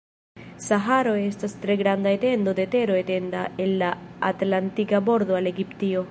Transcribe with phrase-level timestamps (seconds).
[0.67, 3.89] Saharo estas tre granda etendo de tero etenda el la
[4.31, 5.99] Atlantika bordo al Egiptio.